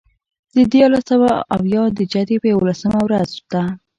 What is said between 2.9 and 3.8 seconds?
ورځ ده.